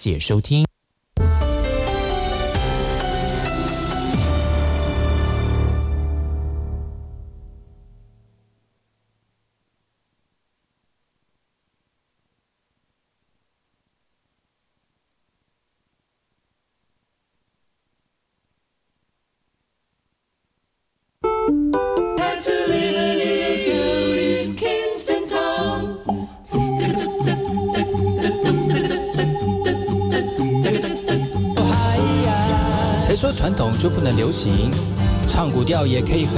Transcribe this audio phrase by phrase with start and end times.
[0.00, 0.69] 谢收听。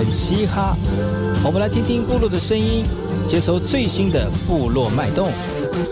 [0.02, 0.76] 很嘻哈。
[1.44, 2.82] 我们来听听部落的声音，
[3.28, 5.30] 接收最新的部落脉动、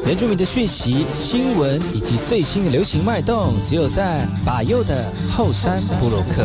[0.05, 6.45] 原住民的讯息、新闻以及最新的流行脉动，只有在把右的后山部落克。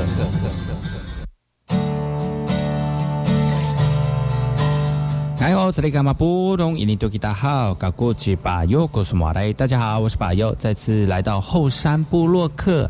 [5.39, 6.77] 你好，这里干嘛不懂？
[6.77, 9.51] 印尼多吉大好，搞过去把右，告诉马来。
[9.53, 12.89] 大家好，我是把右，再次来到后山部落克。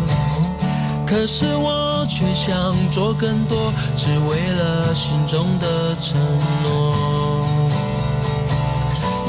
[1.11, 6.17] 可是我却想做更多，只为了心中的承
[6.63, 7.45] 诺。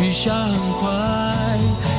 [0.01, 0.89] 雨下很快，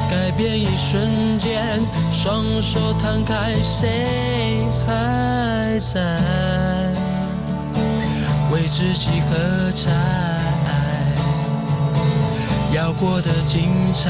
[0.09, 1.81] 改变一瞬间，
[2.13, 5.99] 双手摊开，谁还在
[8.51, 9.91] 为自己喝彩？
[12.73, 14.09] 要过得精彩。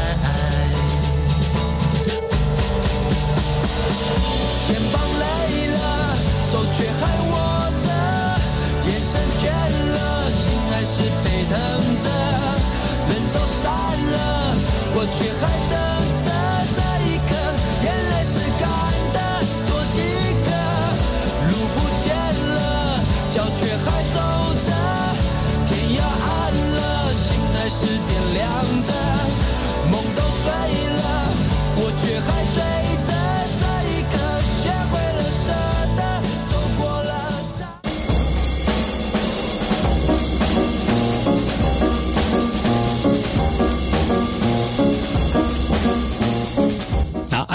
[4.71, 6.15] 肩膀累了，
[6.49, 7.33] 手却还握
[7.83, 7.85] 着，
[8.87, 10.39] 眼神倦了，心
[10.71, 11.51] 还是沸腾
[11.99, 12.07] 着。
[13.09, 14.15] 人都散了，
[14.95, 15.75] 我却还等
[16.23, 16.31] 着
[16.71, 17.35] 这一刻，
[17.83, 18.63] 眼泪是干
[19.11, 19.19] 的，
[19.67, 19.99] 多几
[20.39, 20.49] 个。
[21.51, 22.15] 路不见
[22.55, 22.57] 了，
[23.35, 24.15] 脚却还走
[24.55, 24.71] 着，
[25.67, 26.31] 天要暗
[26.77, 27.75] 了，心还是
[28.07, 28.39] 点亮
[28.83, 28.89] 着。
[29.91, 30.47] 梦都碎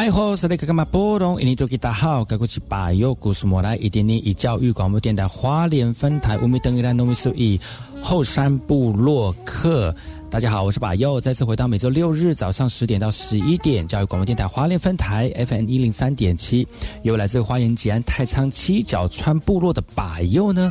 [0.06, 1.41] 爱好是那个嘛波动？
[1.41, 7.61] 印尼多吉大好，该过去把右故事莫来一点点以教育广播电台花莲分台乌米登伊兰农米苏以
[8.00, 9.93] 后山部落客。
[10.31, 16.65] 大家好，我是把右，再次回到每周六日早上十点到十一点教育广播电台花莲分台 FM 一零三点七，
[17.03, 20.71] 由来自花莲吉安太仓七角川部落的把右呢。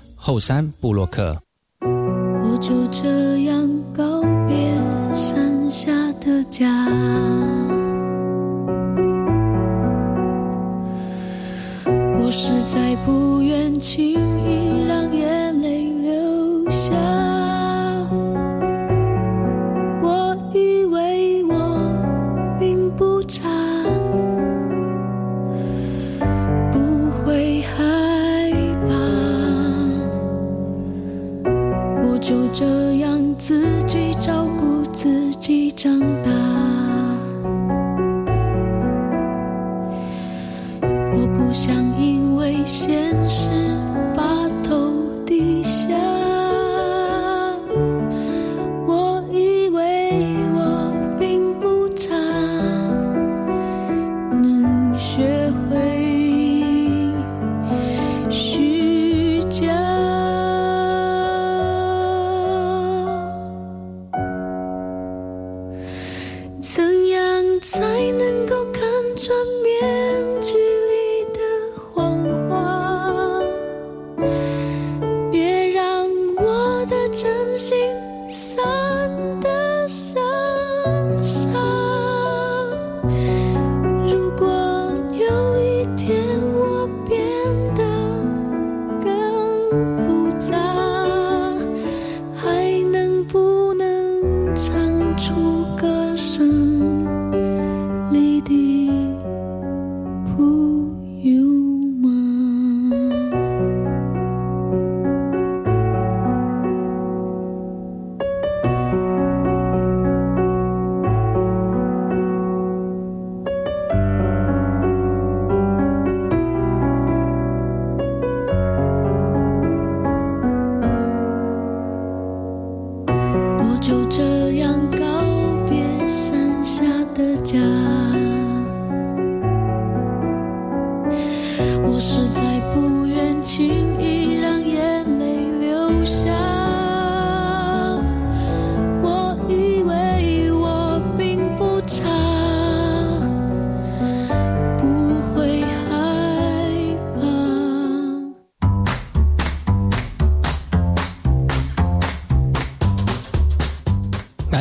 [0.23, 1.35] 后山布洛克，
[1.81, 4.55] 我就这样告别
[5.15, 5.91] 山下
[6.23, 6.67] 的家，
[11.87, 14.20] 我实在不愿轻
[42.71, 43.10] 现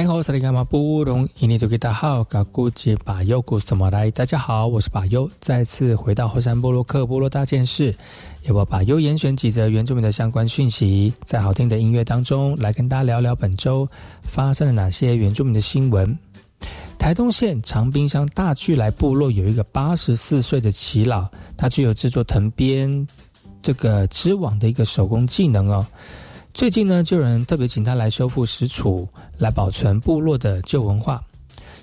[0.00, 4.10] 来好，萨利伽马布隆伊尼图吉达好，嘎古吉巴尤古什么来？
[4.10, 7.94] 大家好，我是巴尤，再次回到后山部落克部落大件事，
[8.44, 13.86] 由我巴尤严选几则原住民的相关讯息，在好听的音乐当中来跟大家聊聊本周
[14.22, 16.18] 发生了哪些原住民的新闻。
[16.98, 23.06] 台东县长滨乡大巨来部落有一个八十四岁的耆老，他具有制作藤编
[23.60, 25.86] 这个织网的一个手工技能哦。
[26.52, 29.06] 最近呢，就有人特别请他来修复石杵，
[29.38, 31.22] 来保存部落的旧文化。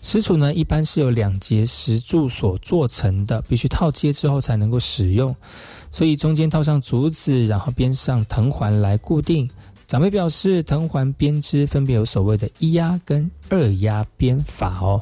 [0.01, 5.35] 石杵呢，一般是由两节石柱所做成的，必须套接之后才能够使用，
[5.91, 9.49] 所以中间套上竹子，然后编上藤环来固定。
[9.87, 15.01] 长辈表示，藤环编织分别有所谓的一压跟二压编法哦。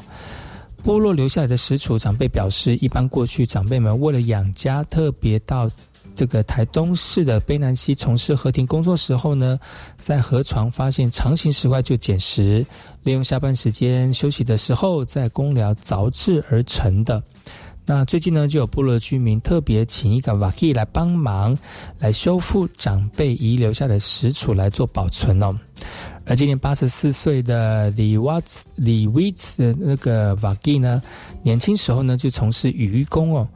[0.84, 5.70] 部落留下来的石杵，长辈表示，一般过去长辈们为了养家，特别到
[6.16, 9.60] 这个台东市的卑南溪从事河亭工作时候呢，
[10.02, 12.66] 在河床发现长形石块就捡拾，
[13.04, 17.22] 利用下班时间休息的时候，在公寮凿制而成的。
[17.88, 21.56] 那最近呢，就有部落居民特别请一个瓦基来帮忙，
[22.00, 25.56] 来修复长辈遗留下的石杵来做保存哦。
[26.26, 31.00] 而今年八十四岁的李瓦兹李维兹那个瓦基呢，
[31.44, 33.48] 年轻时候呢就从事渔工哦。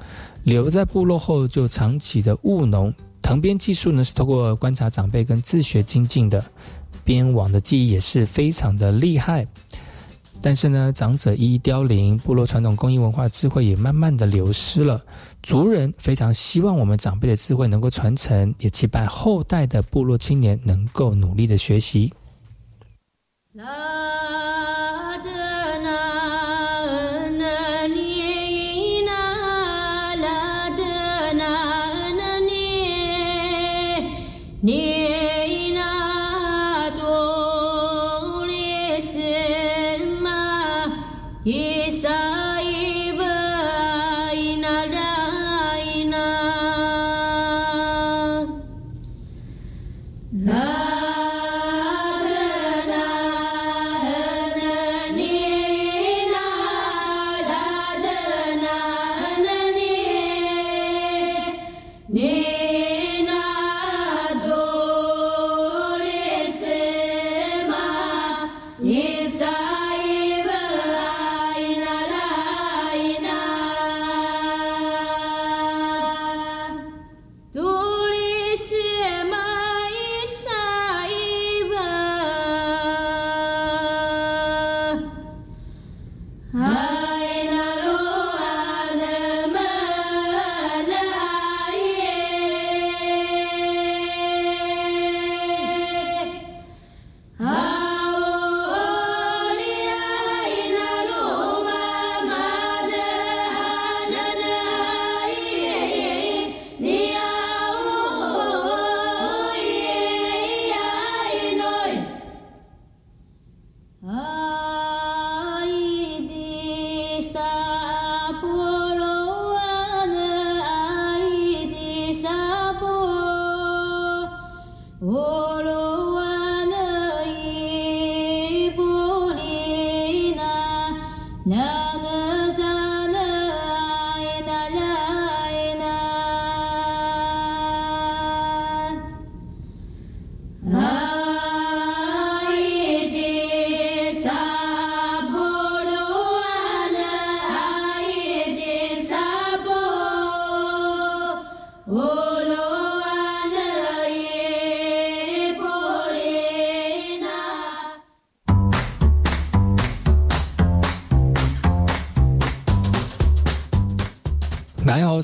[0.50, 2.92] 留在部落后，就长期的务农，
[3.22, 6.44] 藤编技术呢是透过观察长辈跟自学精进的，
[7.04, 9.46] 编网的技艺也是非常的厉害。
[10.42, 15.00] 但是呢，长者一一凋零，部落传统工艺文化智慧也慢慢的流失了。
[15.44, 22.12] 族人非常希望我们长辈的智慧能够传承，也期盼后代的部落青年能够努力的学习。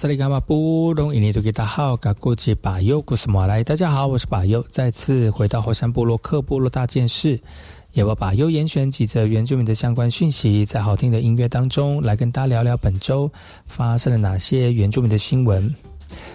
[0.06, 7.42] 萨利伽马布隆伊尼图吉达好，嘎古吉巴尤古斯马来，大家好，我是巴优，再次回到火山部落克部落大件事，
[7.94, 10.96] 也要把优严选几则原住民的相关讯息，在好。
[10.96, 13.28] 听的音乐当中来跟大家聊聊本周
[13.66, 15.74] 发生了哪些原住民的新闻。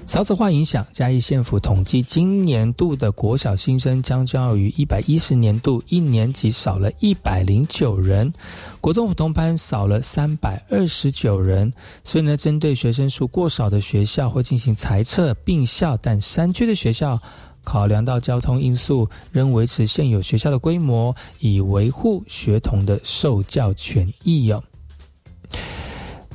[0.06, 8.32] 少子化影响，嘉义县府统计，今年度的国小新生将较于一百一十年度一年级少了一百零九人，
[8.80, 11.72] 国中普通班少了三百二十九人。
[12.02, 17.20] 所以呢，针对学生数过少的学校，会进行裁撤并校，但山区的学校
[17.62, 24.62] 考量到交通因素，仍维持现有学校的规模，以维护学童的受教权益哟。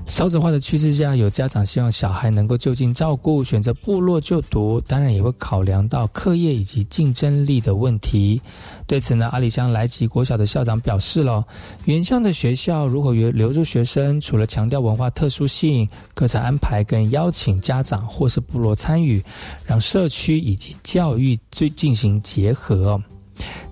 [0.08, 8.40] 少子化的趋势下，有家长希望小孩能够就近照顾，选择部落就读，当然也会考量到课业以及竞争力的问题。
[8.86, 11.44] 对此呢，阿里乡来吉国小的校长表示了，
[11.86, 19.22] 原乡的学校如果留留住学生，除了强调文化特殊性，课程安排跟邀请家长或是部落参与，
[19.66, 23.02] 让社区以及教育最进行结合。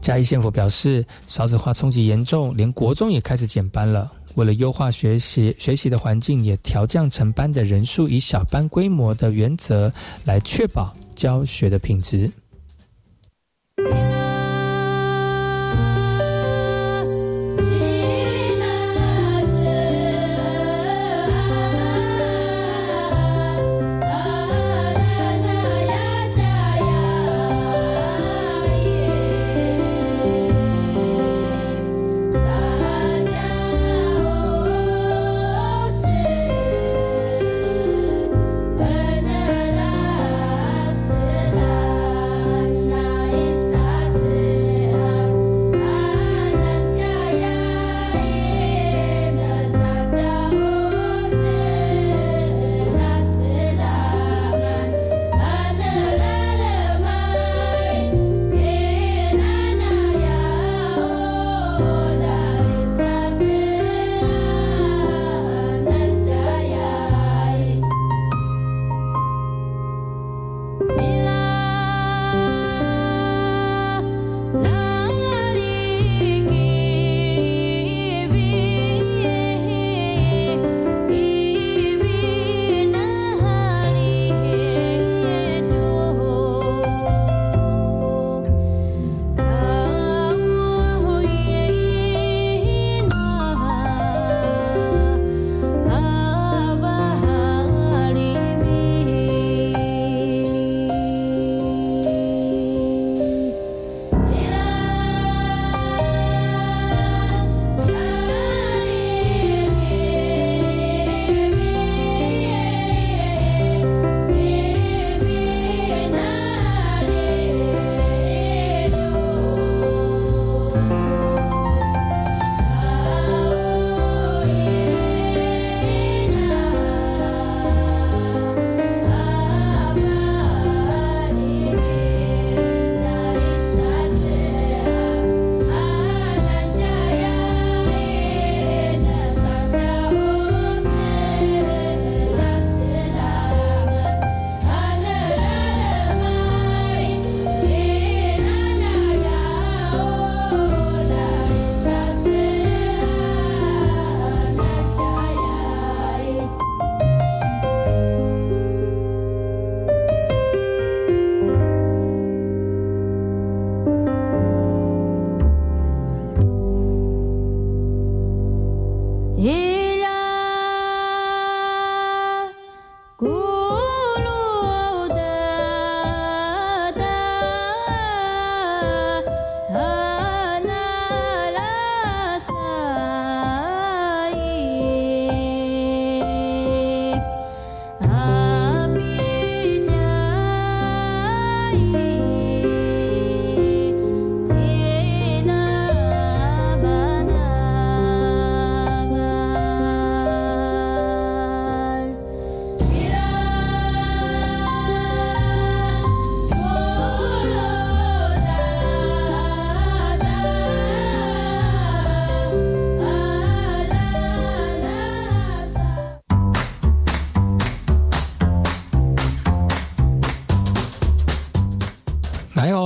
[0.02, 4.12] 嘉义县府表示，少子化冲击严重，连国中也开始减班了。
[4.36, 9.92] 为了优化学习学习的环境，也调降成班的人数，以小班规模的原则
[10.26, 12.32] 来确保教学的品质。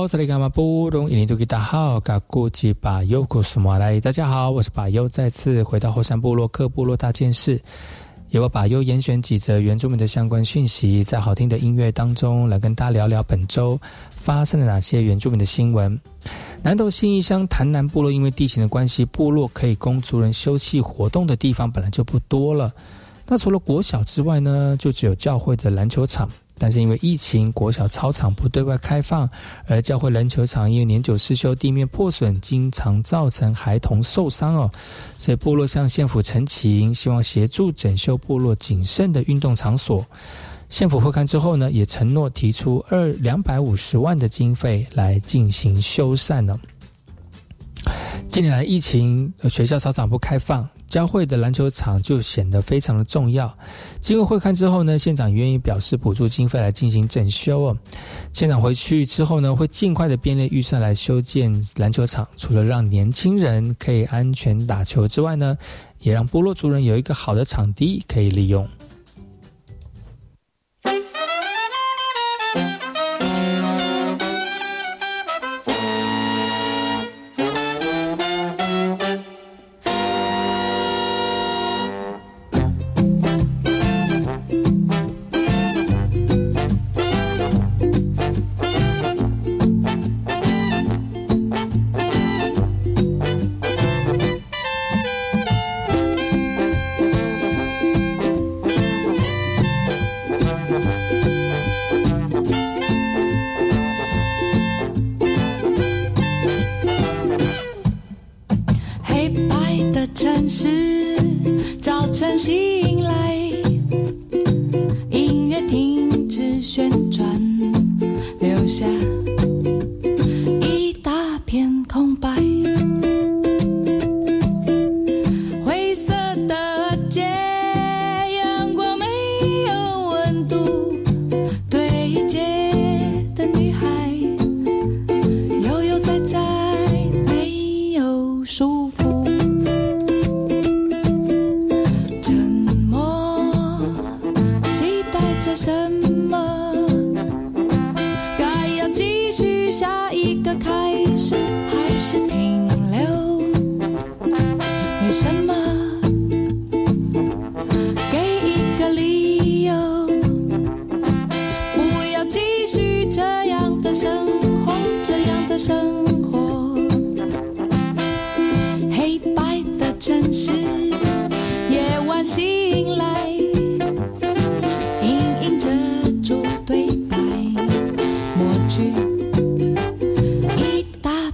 [0.08, 1.10] 这里干嘛不懂？
[1.10, 4.00] 印尼多吉大好，嘎古吉巴尤古苏马来。
[4.00, 7.60] 大家好，我是巴尤，再次回到后山部落克部落大件事，
[8.30, 16.00] 由我巴尤严选几则原住民的相关讯息，在好听的音乐当中来跟大家聊聊本周发生了哪些原住民的新闻。
[16.62, 22.72] 南投新义乡潭南部落，因为地形的关系，部落可以供族人休憩活动的地方本来就不多了。
[23.26, 26.26] 那除了国小之外呢，就只有教会的篮球场。
[26.58, 29.28] 但是因为疫情，国小操场不对外开放，
[29.66, 34.70] 而教会篮球场因为年久失修，地面破损，经常造成孩童受伤哦。
[35.18, 40.04] 所以部落向县府陈情，希望协助整修部落仅剩的运动场所。
[40.68, 46.58] 县府会看之后呢，也承诺提出二两百五十万的经费来进行修缮呢。
[48.28, 50.68] 近年来疫情，学校操场不开放。
[50.88, 53.56] 教会的篮球场就显得非常的重要。
[54.00, 57.76] 经过会看之后呢，县长愿意表示补助经费来进行整修哦。
[58.32, 62.26] 县长回去之后呢，会尽快的编列预算来修建篮球场。
[62.36, 65.56] 除了让年轻人可以安全打球之外呢，
[66.00, 68.66] 也让部落族人有一个好的场地可以利用。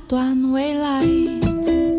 [0.06, 1.93] 断未来。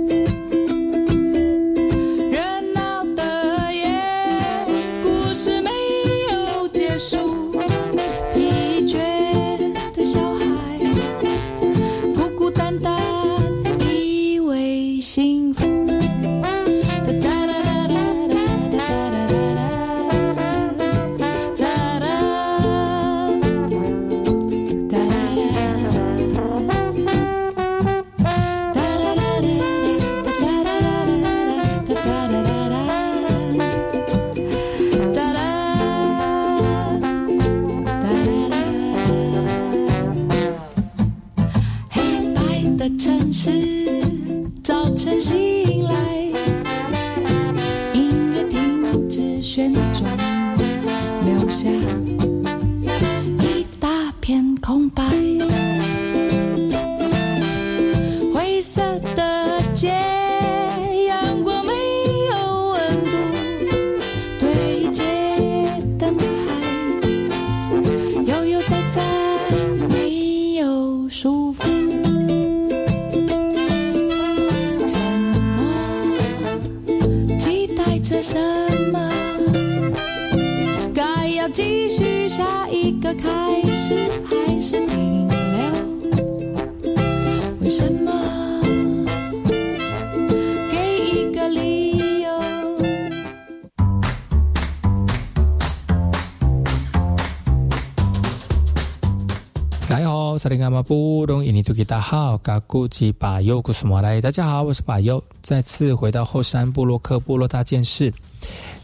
[100.65, 108.11] 好，萨利伽马布隆伊尼图吉达好，嘎古吉巴尤古苏马来，大家好，我是巴尤，再次回到后山部落克部落大件事，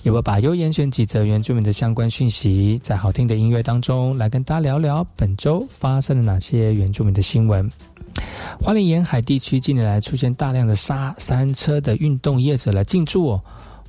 [0.04, 7.68] 由我巴尤严选几则原住民的相关讯息，在好听的音乐当中来跟大家聊聊本周发生了哪些原住民的新闻。
[8.62, 13.42] 花莲沿海地区近年来出现大量的沙山车的运动业者来进驻哦。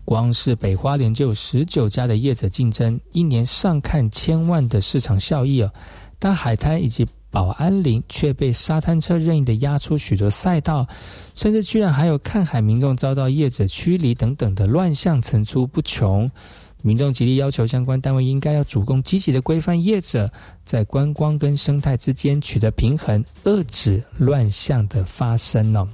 [0.05, 5.71] 光是北花莲就有十九家的业者竞争，一年上看千万的市场效益哦。
[6.19, 10.87] 但海滩以及保安林却被沙滩车任意的压出许多赛道，
[11.35, 16.31] 甚至居然还有看海民众遭到业者驱离等等的乱象层出不穷。
[16.85, 20.29] 民众极力要求相关单位应该要主动积极的规范业者，
[20.65, 25.87] 在观光跟生态之间取得平衡，遏止乱象的发生哦。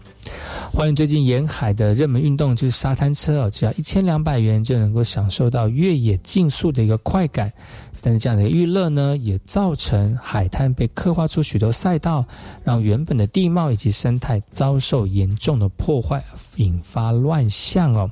[0.72, 7.52] 欢迎最近沿海的热门运动就是沙滩车哦，只要一千两百元就能够享受到越野竞速的一个快感。
[8.00, 12.24] 但是这样的预热呢，也造成海滩被刻画出许多赛道，
[12.64, 16.22] 让原本的地貌以及生态遭受严重的破坏，
[16.56, 18.10] 引发乱象哦。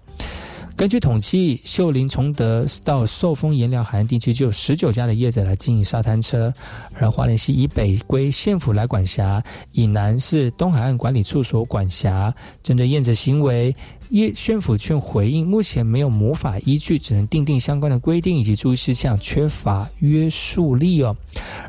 [0.77, 6.53] 根据统计，秀林崇德到寿丰盐寮海岸地区就有十九家的业者来经营沙滩车，
[7.01, 12.33] 而花莲溪以北归县府来管辖，以南是东海岸管理处所管辖。
[12.62, 13.75] 针对业者行为，
[14.11, 21.17] 业县府却回应，目前没有魔法依据，只能订定相关的规定以及注意事项，缺乏约束力哦。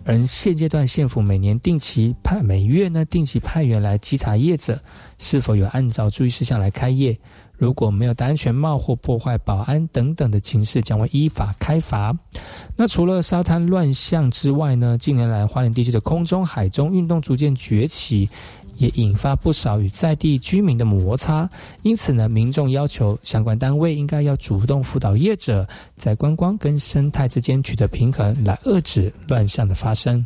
[0.03, 4.77] 而现阶段县府每年定期派每月呢定期派员来稽查业者
[5.17, 7.17] 是否有按照注意事项来开业。
[7.57, 12.15] 如果没有戴安全帽或破坏保安等等的情势，将会依法开罚。
[12.75, 14.97] 那除了沙滩乱象之外呢？
[14.97, 18.29] 近年来，花莲地区的空中、海中运动逐渐崛起，
[18.77, 21.49] 也引发不少与在地居民的摩擦。
[21.81, 30.25] 因此呢，民众要求相关单位应该要主动辅导业者，在观光跟生态之间取得平衡，来遏制乱象的发生。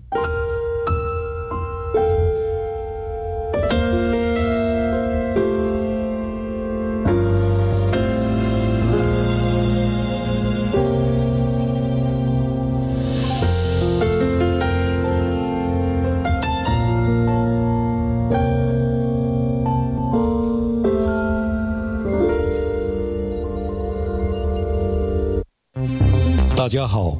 [26.81, 27.15] 大家好，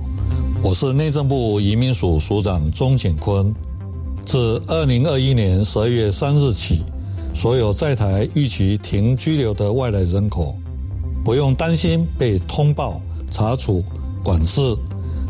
[0.63, 3.53] 我是内政部移民署署长钟景坤。
[4.25, 6.81] 自二零二一年十二月三日起，
[7.35, 10.55] 所有在台预期停居留的外来人口，
[11.23, 13.83] 不用担心被通报、查处、
[14.23, 14.75] 管制，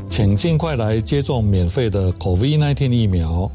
[0.09, 3.51] 请尽快来接种免费的 COVID-19 疫苗。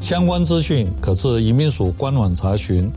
[0.00, 2.88] 相关资讯可至移民署官网查询。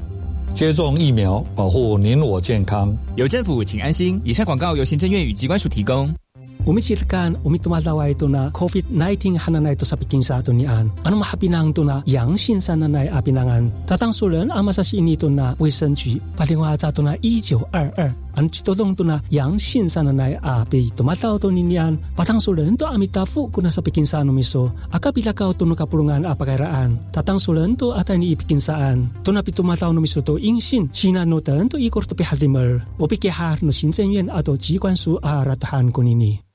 [0.54, 2.96] 接种疫苗，保护您我健康。
[3.16, 4.22] 有政府，请安心。
[4.24, 6.14] 以上广告由行政院与机关署提供。
[6.66, 10.90] umisilkan umitumalawa ito na COVID-19 hananai ito sa pikin sa ato nian.
[11.06, 13.70] Ano mahapinang ito na yang sinsananay apinangan.
[13.86, 18.26] Tatangsulan ang masasin ito na wisan chi palingwa sa ito na 1922.
[18.36, 21.96] Ang chitodong ito na yang sinsananay api tumataw ito ninian.
[22.18, 24.74] Patangsulan ito amitafu kuna sa pikin sa anumiso.
[24.92, 27.14] Akapilakaw ito no kapulungan apakairaan.
[27.16, 29.14] Tatangsulan ito atay ni ipikin saan.
[29.24, 30.92] Ito na pitumataw numiso ito ingsin.
[30.92, 32.84] China no ito ikor to pihatimer.
[33.00, 34.58] Upikihar no sinsen ato
[34.96, 36.55] su aratahan ah, kunini.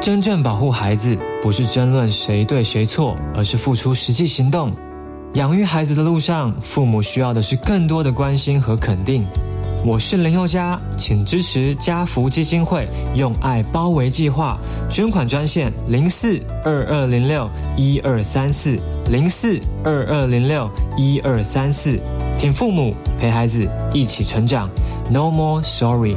[0.00, 4.72] 真正保护孩子，不是争论谁对谁错，而是付出实际行动。
[5.34, 9.26] 养育孩子的路上，父母需要的是更多的关心和肯定。
[9.84, 14.56] 我是林宥嘉，请支持家福基金会用爱包围计划，
[14.90, 18.78] 捐款专线零四二二零六一二三四
[19.10, 21.98] 零四二二零六一二三四，
[22.38, 24.70] 听父母陪孩子一起成长
[25.10, 26.16] ，No more sorry。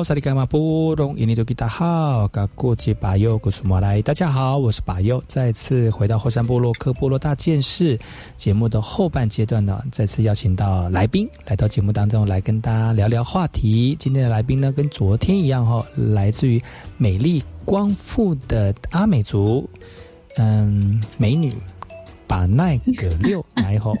[0.00, 7.98] 哎吼，萨利干嘛布隆印尼多吉达好，嘎过节巴佑古苏马来，大家好，我是巴佑，再次回到后山部落克部落大件事
[8.34, 13.94] 节目的后半阶段呢，再次邀请到来宾来到节目当中来跟大家聊聊话题。
[13.98, 16.62] 今天的来宾呢，跟昨天一样哈，来自于
[16.96, 19.68] 美丽光复的阿美族，
[20.38, 21.52] 嗯，美女
[22.26, 23.94] 把奈葛六来吼。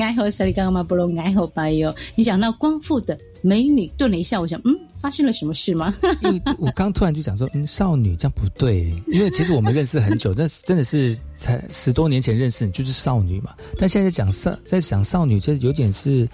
[0.00, 1.94] 爱 好萨利刚嘛不隆爱好白哟。
[2.16, 5.94] 你讲到光复的美女，顿了一下，我想，嗯，发生了什么事吗？
[6.22, 13.54] 因为 我刚突然就讲说，嗯，少女这样不对，因为其实我们认识很久， 但是真的是才十多年前认识你就是少女嘛。
[13.76, 16.26] 但现在讲少，在讲少女，就有点是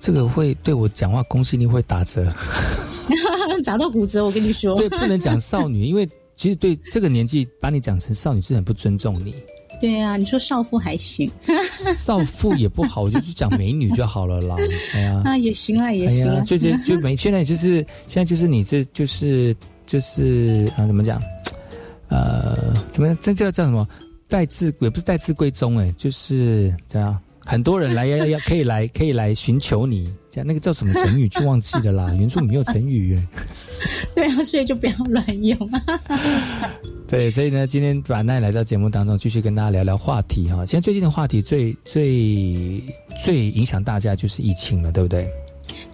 [0.00, 2.26] 这个会对我讲话公信力会打折，
[3.64, 4.24] 打到骨折。
[4.24, 9.36] 我跟你说，对，不能讲少女，因为其实对这个年纪把你讲成少女是很不尊重你。
[9.80, 11.30] 对啊，你说少妇还行，
[11.96, 14.56] 少妇也不好，我就去讲美女就好了啦。
[14.94, 17.76] 哎呀，啊也行啊，也行啊，就就就没， 现在就是
[18.08, 19.54] 现在就是你这就是
[19.86, 21.20] 就是啊，怎么讲？
[22.08, 23.86] 呃，怎么这叫叫什么？
[24.28, 27.18] 待字也不是待字闺中哎，就是这样。
[27.46, 32.10] 很多人来要要要可以来 可以来寻求你，这样那个叫什么成语就忘记了啦。
[32.18, 33.28] 原著没有成语耶。
[34.14, 35.58] 对啊，所以就不要乱用。
[37.14, 40.66] 对，所以呢，今天把奈来到节目当中，继续跟大家聊聊话题哈。
[40.66, 42.82] 现在最近的话题最最
[43.22, 45.30] 最影响大家就是疫情了，对不对？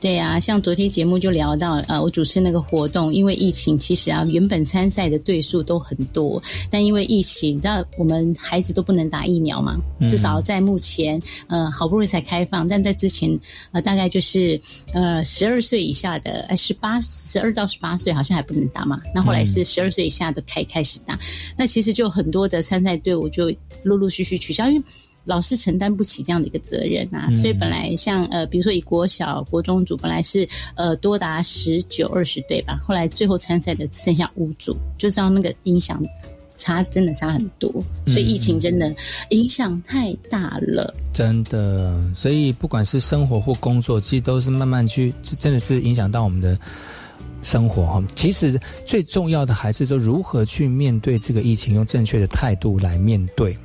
[0.00, 13.38] 对呀、像昨天节目就聊到，呃，我主持那个活动，因为疫情，其实啊，原本参赛的队数都很多，但因为疫情，你知道我们孩子都不能打疫苗嘛，嗯至少在目前，呃，好不容易才开放，但在之前，
[13.72, 14.58] 呃，大概就是
[14.94, 21.18] 呃十二岁以下的，呃，十八十二到十八岁好像还不能打嘛，那后来是十二岁以下的开开始打，
[21.58, 24.82] 那其实就很多的参赛队伍就陆陆续续取消，因为。
[25.24, 27.34] 老师承担不起这样的一个责任啊，嗯。
[27.34, 36.02] 所以本来像呃，比如说以国小、国中组本来是呃多达十九、二十队吧，后来最后参赛的只剩下五组，就知道那个影响
[36.56, 37.72] 差真的差很多，
[38.06, 38.94] 所以疫情真的
[39.30, 40.94] 影响太大了。
[41.12, 46.58] 真的，所以不管是生活或工作，其实都是慢慢去，真的是影响到我们的
[47.42, 48.02] 生活哈。
[48.14, 53.56] 其实最重要的还是说如何去面对这个疫情，用正确的态度来面对，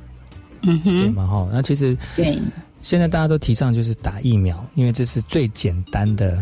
[0.62, 1.26] 嗯哼，对嘛？
[1.26, 2.38] 哈，那其实对，
[2.80, 6.38] 现在大家都提倡就是打疫苗，因为这是最简单的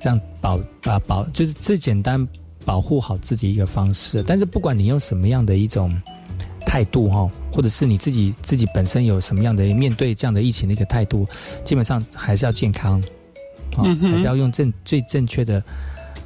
[0.00, 2.26] 让保啊保，就是最简单
[2.64, 4.22] 保护好自己一个方式。
[4.22, 5.94] 但是不管你用什么样的一种
[6.64, 11.26] 态度哈，或者是你自己自己本身有什么样的面对这样的疫情的一个态度，
[11.64, 13.00] 基本上还是要健康，
[13.76, 15.62] 啊，还是要用正最正确的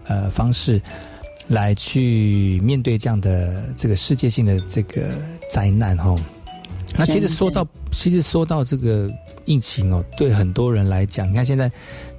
[0.05, 0.81] 呃方式
[1.49, 5.11] 来去面对这样的这个世界性的这个
[5.51, 6.15] 灾难哈。
[7.01, 9.11] 那其实说到，其实说到这个
[9.47, 11.71] 疫情哦，对很多人来讲，你看现在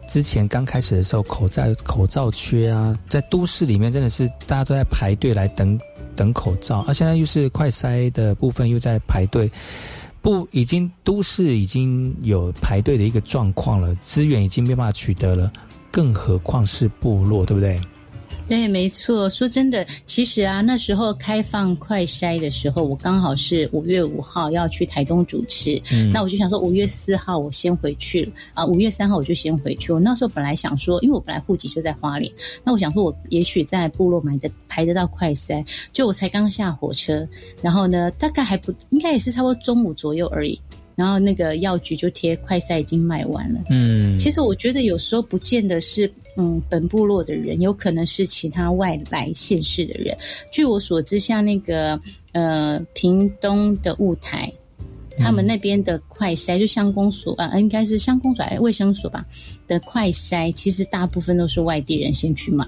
[0.07, 5.79] 之前刚开始的时候，口罩口罩缺啊，在都市里面真的是大家都在排队来等
[6.15, 9.49] 等口罩，而现在又是快筛的部分又在排队，
[10.21, 15.53] 不，已经都市已经有排队的一个状况了，资源已经没办法取得了，
[15.91, 17.79] 更何况是部落，对不对？
[18.47, 19.29] 对，没错。
[19.29, 29.93] 说真的，其实啊，那时候开放快筛的时候，我刚好是五月五号要去台东主持，嗯那我就想说五月四号我先回去了啊，五月三号我就先回去。
[29.93, 32.29] 我那时候本来想说，因为我本来户籍就在花莲，
[32.63, 37.25] 那我想说我也许在部落买的排得到快筛，就我才刚下火车，
[37.61, 40.59] 然后呢，大概还不应该也是差不多中午左右而已。
[40.95, 50.15] 然后那个药局就贴快筛已经卖完了，嗯其实我觉得有时候不见得是嗯本部落的人，有可能是其他外来县市的人。
[50.51, 51.99] 据我所知，像那个
[52.33, 54.51] 呃屏东的雾台，
[55.17, 59.25] 他们那边的快筛就乡公所啊、呃，应该是乡公所还是卫生所吧
[59.67, 62.67] 的快筛，其实大部分都是外地人先去买。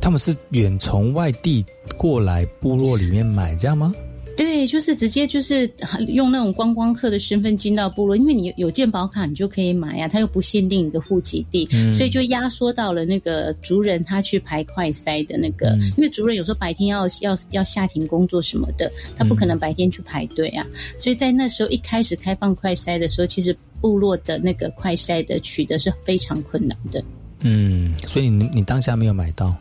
[0.00, 1.64] 他们是远从外地
[1.96, 3.92] 过来部落里面买，这样吗？
[4.36, 5.70] 对，就是直接就是
[6.08, 20.66] 用那种观光客的身份进到部落，因为你有健保卡，你就可以买呀、啊，它又不限定你的户籍地，嗯所以就压缩到了那个族人他去排快筛的那个，嗯因为族人有时候白天要要要下庭工作什么的，他不可能白天去排队啊，
[20.98, 27.02] 所以在那时候一开始开放快筛的时候，其实部落的那个快筛的取得是非常困难的。
[27.40, 29.54] 嗯，所以你你当下没有买到。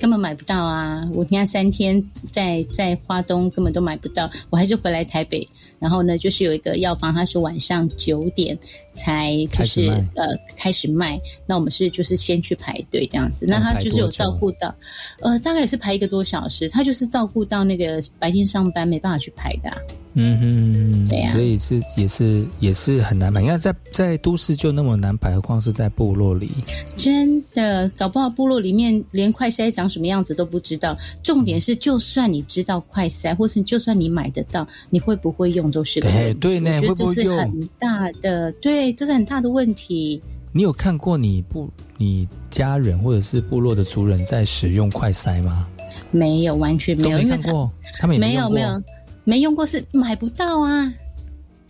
[0.00, 1.06] 根本买不到啊！
[1.12, 5.46] 我现在三天在在花东根本都买不到，我还是回来台北。
[5.78, 8.58] 然后呢，就是有一个药房，它是晚上九点
[8.94, 11.20] 才就是呃开始卖。
[11.46, 13.46] 那我们是就是先去排队这样子。
[13.46, 14.74] 那他就是有照顾到，
[15.20, 16.68] 呃，大概也是排一个多小时。
[16.68, 19.70] 他就是照顾到那个白天上班没办法去排的、
[20.14, 23.40] 嗯哼，对呀、啊，所以是也是也是很难买。
[23.40, 26.50] 你看在在都市就那么难买，何况是在部落里？
[26.96, 30.96] 真的，搞不好部落里面连快筛长什么样子都不知道。
[31.22, 36.40] 重点是，就算你知道快筛，或是就算你买得到，你会不会用都是个问题。
[36.40, 37.38] 对呢，会不会用？
[37.38, 40.20] 很大的，对，这是很大的问题。
[40.52, 45.68] 你有看过你部你家人或者是部落的族人在使用快筛吗？
[46.10, 47.70] 没有，完全没有，没看过，
[48.00, 48.82] 他们也没有没有
[49.30, 50.92] 没用过，是买不到啊。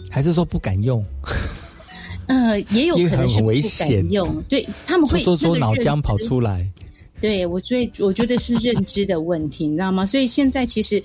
[0.09, 1.05] 还是说不敢用？
[2.27, 6.67] 呃，也有可能是很危险，用对他们会说说脑浆跑出来。
[7.21, 10.07] 对我最我觉得是认知的问题，你知道吗？
[10.07, 11.03] 所以现在其实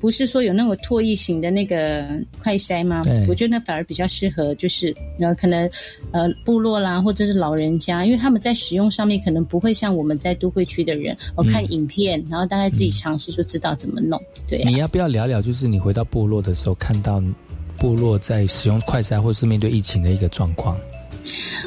[0.00, 2.06] 不是说有那种唾液型的那个
[2.40, 3.02] 快筛吗？
[3.28, 5.68] 我觉得那反而比较适合，就是呃可能
[6.12, 14.20] 呃部落啦，或者是老人家，因为他们在使用上面可能不会像我们在都会区的人，我、嗯、看影片，然后大概自己尝试就知道怎么弄。
[14.48, 15.42] 对、啊，你要不要聊聊？
[15.42, 17.22] 就是你回到部落的时候，看到
[17.78, 20.78] 部落在使用快筛，或是面对疫情的一个状况。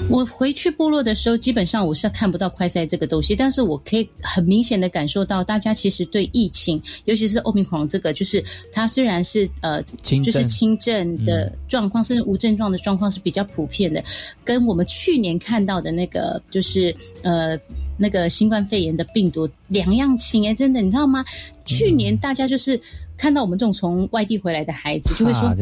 [0.10, 14.03] 我回去部落的时候，基本上我是看不到快筛这个东西，但是我可以很明显的感受到，大家其实对疫情，尤其是欧米狂这个，就是它虽然是呃，就是轻症的状况，甚至无症状的状况是比较普遍的，
[14.43, 17.57] 跟我们去年看到的那个，就是呃。
[17.97, 21.24] 那个新冠肺炎的病毒两样情哎，真的，你知道吗？
[21.66, 22.82] 去年大家就是
[23.16, 25.53] 看到我们这种从外地回来的孩子，就会说。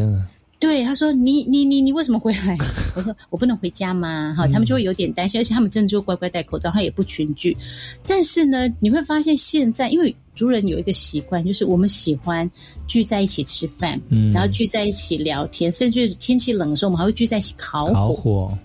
[0.60, 2.58] 对，他说你你你你为什么回来？
[2.96, 4.36] 我说我不能回家吗？
[4.38, 7.56] 哈，他们就会有点担心，而且他们真的就乖乖戴口罩，他也不群聚。
[8.06, 12.50] 但是呢，你会发现现在，因为族人有一个习惯，就是我们喜欢
[12.88, 17.94] 聚在一起吃饭，嗯，然后聚在一起聊天，甚至天气冷的时候，我们还会聚在一起烤火。
[17.94, 18.58] 烤火。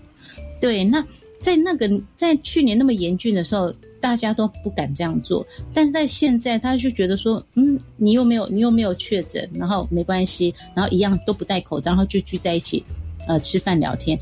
[0.59, 1.01] 对，那
[1.45, 3.71] 在那个在去年那么严峻的时候，
[4.01, 12.83] 大家都不敢这样做，但是在现在，他就觉得说，嗯，你又没有，你又没有确诊，然后没关系，然后一样都不戴口罩，然后就聚在一起，
[13.27, 14.17] 呃，吃饭聊天。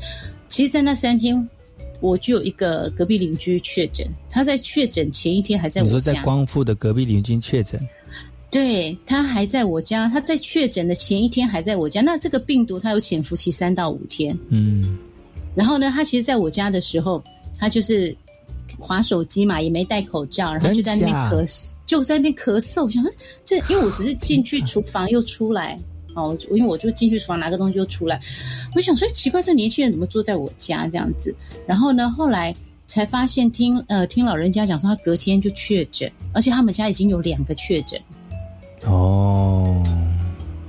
[0.48, 1.48] 其实，在那三天，
[2.02, 5.94] 我就有一个隔壁邻居确诊，他在确诊前一天还在我家。
[5.94, 7.80] 你说在光复的隔壁邻居确诊？
[8.50, 12.02] 对他还在我家，他在确诊的前一天还在我家。
[12.02, 14.98] 那这个病毒它有潜伏期三到五天，嗯。
[15.54, 17.22] 然后呢，他其实在我家的时候，
[17.58, 18.16] 他就是
[18.78, 22.84] 划手机嘛，也没戴口罩，然后就在那边咳，就在那边咳嗽。
[22.84, 23.12] 我想说，
[23.44, 25.78] 这因为我只是进去厨房又出来，
[26.14, 28.20] 哦，因为我就进去厨房拿个东西又出来。
[28.74, 31.34] 我想说，奇怪，这年轻人怎么坐在我家这样子？
[31.66, 32.54] 然后呢，后来
[32.86, 38.00] 才发现听呃听老人家讲说，他隔天就确诊，而且他们家已经有两个确诊。
[38.86, 39.82] 哦，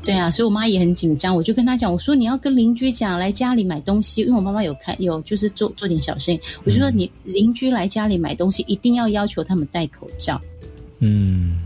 [0.05, 10.39] 对啊，所以我妈也很紧张，我就跟她讲，我说你要跟邻居讲来家里买东西，因为我妈妈有开有就是做做点小生意，我就说你邻居来家里买东西一定要要求他们戴口罩。
[10.99, 11.59] 嗯，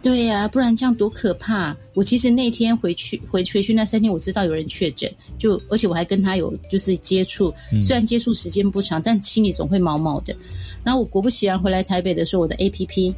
[0.00, 1.76] 对呀、不然这样多可怕！
[1.94, 10.34] 我其实那天回去回回去那三天，我知道有人确诊，就而且我还跟他有就是接触，虽然接触时间不长，但心里总会毛毛的。
[10.82, 13.14] 然后我果不其然回来台北的时候，我的 A P P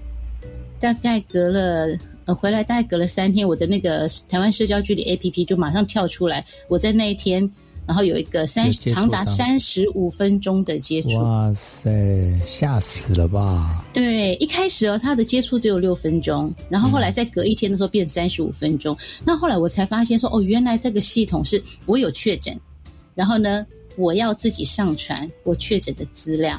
[0.78, 1.96] 大概隔了
[2.26, 7.50] 呃回来大概隔了三天，我的那个台湾社交距离 A P P 就马上跳出来，我在那一天。
[7.86, 13.84] 然后有一个三长达到三十五分钟的接触，哇塞，吓死了吧？
[13.92, 18.96] 对，一开始哦，他的接触只有六分钟，然后后来再隔一天的时候变三十五分钟。
[19.22, 22.58] 那后来我才发现说，哦，原来这个系统是我有确诊，
[23.14, 23.66] 然后呢，
[23.98, 26.58] 我要自己上传我确诊的资料，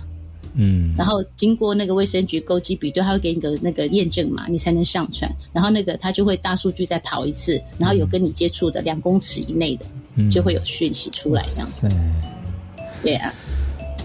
[0.55, 5.29] 嗯，然后经过那个卫生局勾稽比对，他会给你个那个验证码，你才能上传。
[5.51, 9.85] 然后那个他就会大数据再跑一次，然后有跟你接触的两公尺以内的，
[10.15, 11.89] 嗯就会有讯息出来这样子。
[13.01, 13.33] 对对啊，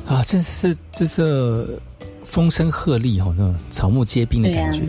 [0.06, 1.78] 啊，真是这是
[2.24, 4.82] 风声鹤唳哦，那种草木皆兵的感觉。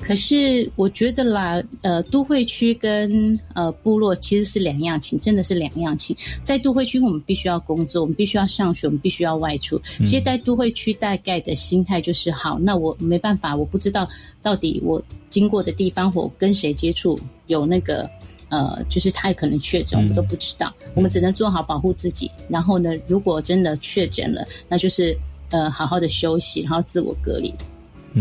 [0.00, 6.16] 可是我觉得啦，呃，都会区跟呃部落其实是两样情，真的是两样情。
[6.42, 9.80] 在都会区，我们必须要工作，我们必须要上学，我们必须要外出。
[10.04, 14.08] 其实，在都会区大概的心态就是：好，那我没办法，我不知道
[14.42, 18.08] 到底我经过的地方或跟谁接触有那个。
[18.52, 22.28] 呃，就是他也可能确诊，我们都不知道，我们只能做好保护自己。
[22.48, 25.16] 然后呢，如果真的确诊了，那就是
[25.52, 27.54] 呃好好的休息，然后自我隔离。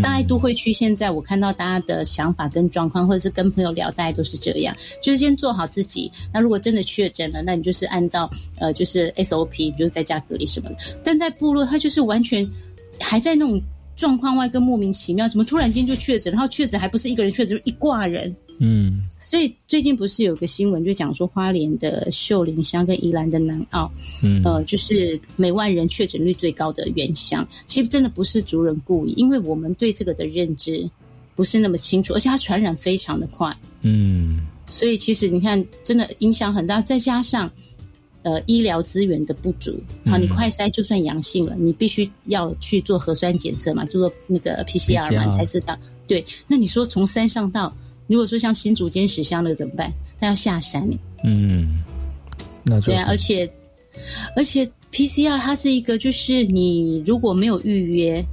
[0.01, 6.11] 大概都会去现在我看到大家的想法跟状况，或者是跟朋友聊，大概都是这样，就是先做好自己。
[6.33, 8.29] 那如果真的确诊了，那你就是按照
[8.59, 10.75] 呃就是 SOP，就是在家隔离什么的。
[11.03, 12.47] 但在部落，他就是完全
[12.99, 13.61] 还在那种
[13.95, 18.35] 状况外，跟莫名其妙，怎么突然间就确诊，然后确诊还不是一个人确诊，就是一挂人。
[18.59, 23.89] 嗯所以最近不是有个新闻，就讲说花莲的秀林乡跟宜兰的南澳，
[24.23, 27.47] 嗯呃，就是每万人确诊率最高的原乡。
[27.65, 30.89] 其实真的不是族人故意，因为我们对这个的认知
[31.35, 36.81] 不是那么清楚，而且它传染非常的快，嗯所以其实你看，真的影响很大。
[36.81, 37.49] 再加上
[38.23, 39.73] 呃医疗资源的不足，
[40.05, 45.77] 好，你快筛就算阳性了，你必须要去做核酸检测嘛，做那个 PCR 嘛，PCR 你才知道。
[46.07, 47.75] 对，那你说从山上到，
[48.09, 49.93] 如果说像新竹尖石乡的怎么办？
[50.19, 51.81] 他要下山欸嗯，
[52.63, 53.49] 那就对啊，而且
[54.35, 58.25] 而且 PCR 它是一个，就是你如果没有预约，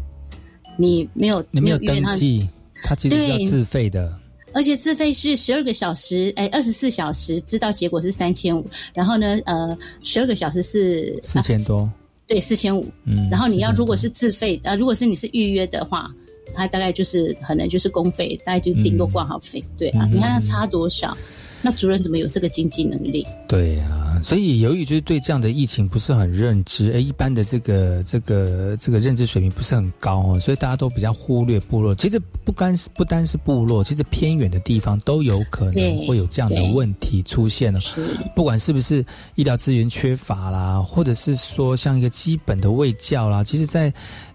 [0.76, 2.48] 你没有你没有登记，
[2.82, 4.20] 它其实是要自费的。
[4.52, 8.64] 而且自费是十二个小时，哎，二十四小时知道结果是三千五，
[8.94, 11.92] 然后呢，呃，十二个小时是四千多，啊
[12.26, 12.90] 对，四千五。
[13.04, 16.10] 嗯，然后你要如果是自费，呃，如果是你是预约的话，
[16.56, 19.62] 它大概就是可能就是公费，大概就顶多挂号费。
[19.78, 21.16] 对啊，嗯你看它差多少？
[21.62, 23.26] 那主任怎么有这个经济能力？
[23.48, 31.94] 对啊，所以由于就是对这样的疫情不是很认知，哎，一般的这个这个这个认知水平不是很高哦，所以大家都比较忽略部落。
[31.94, 37.80] 其实不单是不单是部落，其实偏远的地方都有可能对会有这样的对问题出现哦。
[37.80, 38.00] 是
[38.34, 39.04] 不管是不是
[39.34, 43.92] 医疗资源缺乏啦，或者是说像一个基本的卫教啦，其实在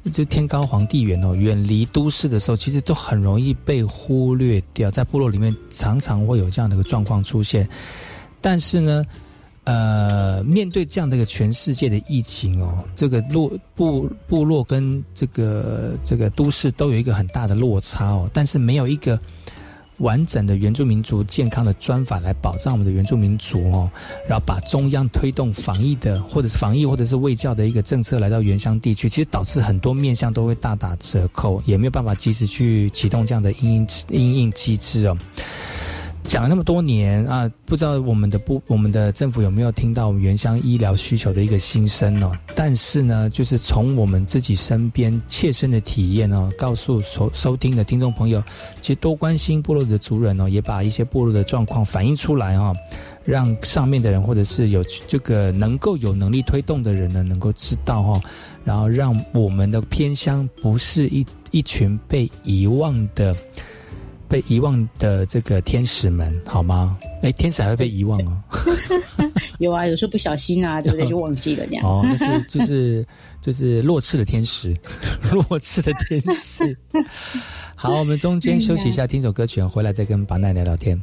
[0.09, 4.89] 就天高皇帝远哦，远离都市的时候，其实都很容易被忽略掉。
[4.89, 7.67] 在部落里面，常常会有这样的一个状况出现。
[8.41, 9.05] 但是呢，
[9.65, 19.19] 呃，面对这样的一个全世界的疫情哦，这个落部部落跟这个这个都市都有一个很大的落差哦，但是没有一个
[20.01, 23.89] 完整的原住民族健康的专法来保障我们的原住民族哦，
[24.27, 35.17] 然后把中央推动防疫的或者是防疫或者是卫教的一个政策来到原乡地区，其实导致很多面向都会大打折扣，也没有办法及时去启动这样的应应应应机制哦。
[36.23, 42.31] 讲了那么多年啊，不知道我们的不，我们的政府有没有听到我们原乡医疗需求的一个心声哦？
[42.55, 48.41] 但是呢，就是从我们自己身边切身的体验哦，告诉收收听的听众朋友，
[48.79, 52.73] 其实多关心部落的族人哦，也把一些部落的状况反映出来哦，
[53.25, 58.21] 让上面的人或者是有这个能够有能力推动的人呢，能够知道哦，
[58.63, 63.35] 然后让我们的偏乡不是一一群被遗忘的。
[64.31, 66.97] 被遗忘的这个天使们，好吗？
[67.21, 68.41] 哎，天使还会被遗忘哦。
[69.59, 71.05] 有啊，有时候不小心啊， 对不对？
[71.09, 71.85] 就忘记了这样。
[71.85, 73.05] 哦，那是就是
[73.41, 74.73] 就是落翅的天使，
[75.33, 76.75] 落翅的天使。
[77.75, 80.99] 好，我们中间休息一下，听首歌曲，回来再跟巴奈聊聊天。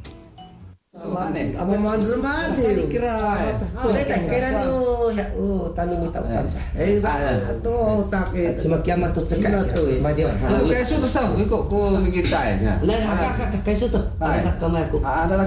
[0.98, 2.66] Mati, apa mandul mati?
[2.90, 3.54] Kira-kira.
[4.02, 6.50] tak kira nu, ya, oh, tanu minta utang.
[6.74, 9.70] Eh, atau tak eh, cuma kiamat tuh cekas.
[10.02, 10.58] Mati apa?
[10.66, 12.74] Kayak itu sah, kok kau mikir ya.
[12.82, 14.98] Nah, kakak kayak itu tuh, ada kamar aku.
[14.98, 15.46] Ada lah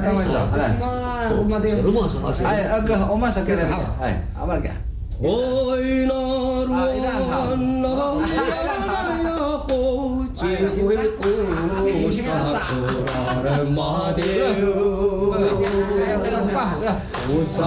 [1.84, 2.08] rumah.
[2.48, 3.56] Ayo, agak, oma sakit.
[4.00, 4.78] Ayo, apa enggak?
[5.22, 7.20] Oh, inar, inar,
[7.54, 8.32] inar,
[10.34, 11.24] 最后的故
[12.12, 12.24] 乡
[12.56, 14.22] 是在妈的
[14.60, 15.34] 哟
[17.12, 17.60] 菩萨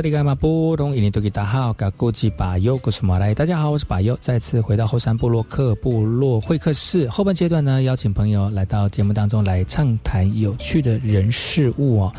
[0.00, 3.34] 哎，我是马布隆，印尼多吉达好，噶古吉巴尤古苏马来。
[3.34, 7.06] 大家好，我是巴尤，再次回到后山部落克部落会客室。
[7.10, 12.12] 后半阶段呢，邀请朋友来到节目当中来畅谈有趣的人事物哦。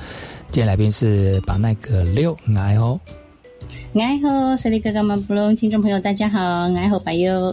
[0.52, 3.00] 今天来宾是巴奈格六，哎吼，
[3.96, 6.40] 哎吼，是李哥哥马布隆，听众朋友大家好，
[6.76, 7.52] 哎吼，白优。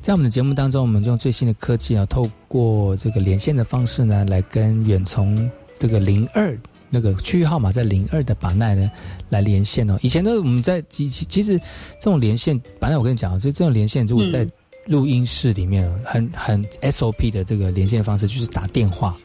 [0.00, 6.56] 在我们的节目当中，我们用最新的科技啊，透过这个连线的方式呢，来跟远从这个零二。
[6.88, 8.90] 那个区域号码在零二的把奈呢
[9.28, 9.98] 来连线哦。
[10.02, 11.58] 以前呢，我们在其其其实
[12.00, 14.46] 这种连线，把奈我跟你讲，就这种连线，如果在
[14.86, 19.16] 录音室里面，很很 SOP 的这个连线方式，就是打电话，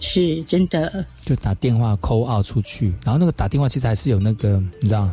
[0.00, 5.08] 是真的，就打电话 call out 出去，然后那个打电话其实还是有那个你知道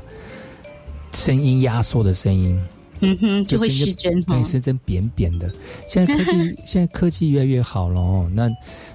[1.13, 2.59] 声音压缩的声音，
[3.01, 5.53] 嗯哼，就会失真，对，失真扁扁的。
[5.87, 8.49] 现在科技 现在科技越来越好了哦，那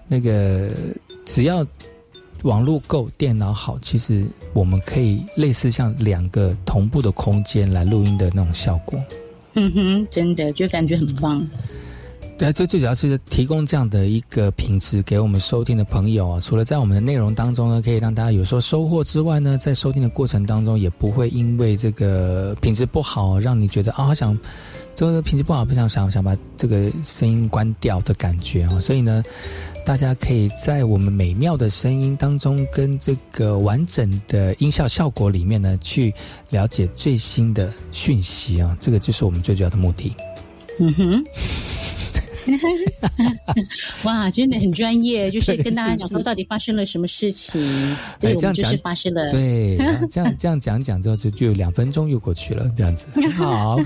[0.09, 0.71] 那个
[1.25, 1.65] 只要。
[2.47, 8.99] 网络够，电脑好，其实我们可以类似像两个同步的空间来录音的那种效果。
[9.55, 11.47] 嗯哼，真的就感觉很棒。
[12.39, 16.41] 对啊，最最主要是提供这样的一个品质给我们收听的朋友啊。
[16.41, 24.39] 除了在我们的内容当中呢，可以让大家有时候收获之外呢，在收听的过程当中也不会因为这个品质不好，让你觉得啊，好想
[24.95, 28.79] 这个品质不好，不想想想把这个声音关掉的感觉啊。
[28.79, 29.23] 所以呢。
[29.87, 36.12] 大家可以在我们美妙的声音当中，跟这个完整的音效效果里面呢，去
[36.51, 38.76] 了解最新的讯息啊！
[38.80, 40.12] 这个就是我们最主要的目的。
[40.80, 41.24] 嗯哼。
[44.05, 47.61] 哇，真的很专业，就是跟大家讲说到底发生了什么事情。
[48.21, 49.29] 对，我们就是发生了。
[49.31, 49.77] 对，
[50.11, 53.07] 这样这样讲讲之后，就就两分钟又过去了，这样子。
[53.37, 53.77] 好，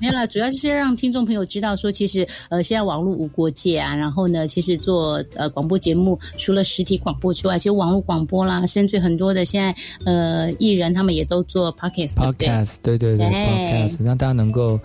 [0.00, 3.94] 没有了，主要就是让听众朋友知道说，其实呃，现在网络无国界啊。
[3.94, 12.14] 然后呢，其实做呃广播节目，除了实体广播之外，其实网络广播啦，甚至很多的现在呃艺人他们也都做 podcast。
[12.14, 14.78] podcast，对对对，podcast，让大家能够。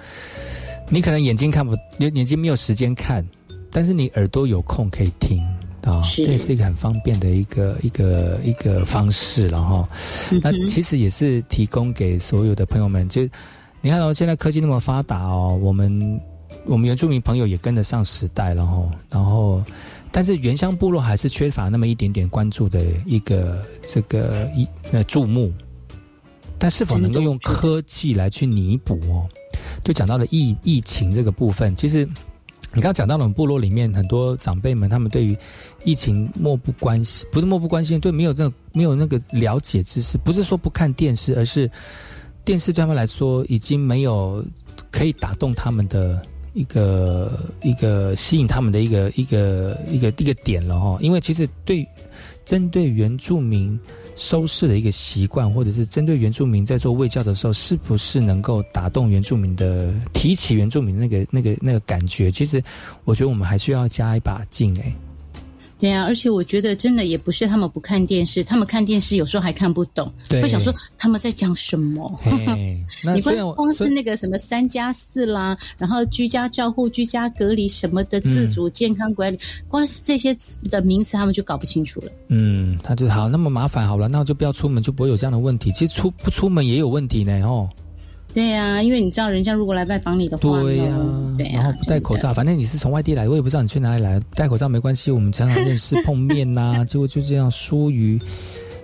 [0.90, 3.26] 你可能眼睛看不，眼睛没有时间看，
[3.72, 5.42] 但是你耳朵有空可以听
[5.84, 9.88] 啊，这也是一个很方便的一个一个一个方式了哈。
[10.42, 13.22] 那其实也是提供给所有的朋友们，就
[13.82, 16.22] 你看哦，现在科技那么发达哦，我们
[16.66, 18.90] 我们原住民朋友也跟得上时代了哈。
[19.10, 19.64] 然后，
[20.12, 25.52] 但是原乡部落还是缺乏那么一点点关注的一个这个一呃注目，
[26.60, 29.28] 但是否能够用科技来去弥补哦？
[29.84, 32.07] 就讲到了疫疫情这个部分，其实。
[32.76, 35.38] 你刚刚讲到了我们部落里面很多长辈们，他们对于
[35.84, 41.70] 疫情漠不关心，不是漠不关心，对没有那没有那个了解知识，不是说不看电视，而是
[42.43, 44.43] 电视对他们来说已经没有
[44.89, 46.20] 可以打动他们的
[46.53, 50.97] 一个一个吸引他们的一个一个一个一个点了哈。
[50.99, 51.88] 因为其实对
[52.43, 53.80] 针对原住民。
[54.16, 62.32] 收视的一个习惯，或者是针对原住民在做卫教的时候，是不是能够打动原住民的提起原住民那个那个那个感觉？
[62.32, 62.64] 其实，
[63.05, 64.93] 我觉得我们还需要加一把劲哎。
[65.80, 72.20] 对啊，而且我觉得真的也不是他们不看电视，他们看电视有时候还看不懂，会想说他们在讲什么。
[73.14, 80.36] 你光光是那个什么三加四啦，然后居家照护、居家隔离什么的自主健康管理，光是这些
[80.70, 82.08] 的名词他们就搞不清楚了。
[82.30, 85.72] 嗯，他就好那么麻烦好了，那我就不要出门，就不会有这样的问题。
[85.74, 87.70] 其实出不出门也有问题呢哦。
[88.34, 90.86] 对呀，因为你知道，人家如果来拜访你的话，对呀，
[91.54, 98.20] 然后不戴口罩，反正你是从外地来，我也不知道你去哪里来，戴口罩没关系，我们常常认识碰面呐， 结果就这样疏于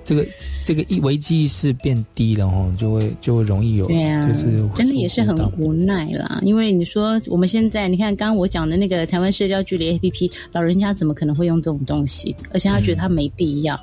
[0.06, 0.26] 这个
[0.64, 6.40] 这个一危机意识变低了哈，就会就会容易有，对啊，就是真的也是很无奈啦。
[6.44, 12.36] 因为你说我们现在，你看刚刚我讲的那个台湾社交距离 APP，老人家怎么可能会用这种东西？
[12.52, 13.80] 而且他觉得他没必要。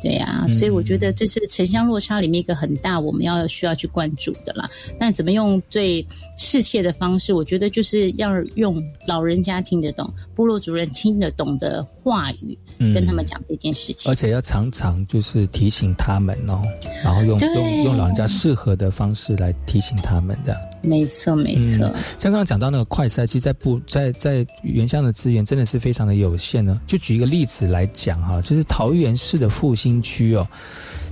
[0.00, 4.68] 对呀，所以我觉得这是城乡落差里面一个很大我们要需要去关注的啦。
[4.98, 14.10] 但怎么用最适切的方式，我觉得就是要用老人家听得懂、部落主人听得懂的话语，跟他们讲这件事情。
[14.10, 16.62] 而且要常常就是提醒他们哦，
[17.04, 20.60] 然后用用用老人家适合的方式来提醒他们这样。
[20.80, 21.84] 没错，没错。
[22.18, 26.80] 像刚刚讲到那个快筛，其实，在不在在原乡的资源真的是非常的有限呢。
[26.86, 30.46] 就举一个例子来讲哈，就是桃园市的复兴区哦，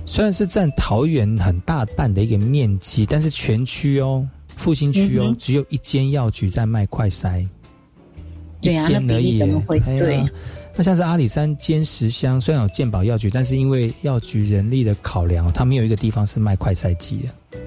[0.05, 7.45] 虽然是占桃园很大半的一个面积，但是全区哦，复兴区哦，只有一间药局在卖快筛，
[8.61, 9.37] 一间而已。
[9.37, 10.23] 怎么会对？
[10.77, 17.59] 那像是阿里山尖石乡，虽然有健保药局，但是因为药局人力的考量，它没有一个地方是卖快筛机的。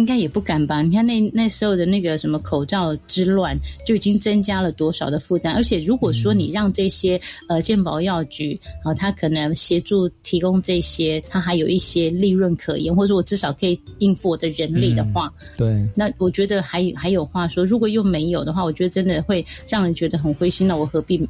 [0.00, 0.80] 应该也不敢吧？
[0.80, 5.54] 你看那那时候的那个什么口罩之乱，就已经增加了多少的负担。
[5.54, 17.62] 而且如果说你让这些呃健保药局啊，他可能协助提供这些，他还有一些利润可言，或者说我至少可以应付我的人力的话，对，那我觉得还还有话说。
[17.62, 20.66] 如果又没有的话，我觉得真的会让人觉得很灰心。
[20.66, 21.20] 那我何必？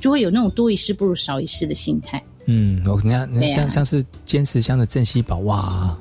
[0.00, 2.22] 就会有那种多一事不如少一事的心态。
[2.46, 5.98] 嗯，我你看，像像是坚持乡的镇西宝，哇。